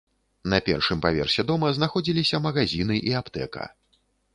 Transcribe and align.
На 0.53 0.59
першым 0.69 1.03
паверсе 1.05 1.47
дома 1.53 1.71
знаходзіліся 1.77 2.43
магазіны 2.49 2.95
і 3.13 3.19
аптэка. 3.23 3.73